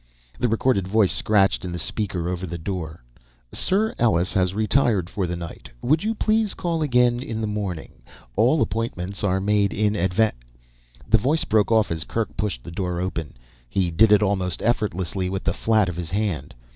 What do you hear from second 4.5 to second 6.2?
retired for the night, would you